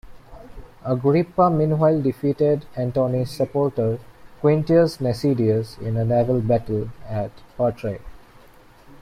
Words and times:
Agrippa 0.83 1.51
meanwhile 1.51 2.01
defeated 2.01 2.65
Antony's 2.75 3.29
supporter 3.29 3.99
Quintus 4.39 4.97
Nasidius 4.97 5.77
in 5.79 5.95
a 5.95 6.03
naval 6.03 6.41
battle 6.41 6.89
at 7.07 7.29
Patrae. 7.55 7.99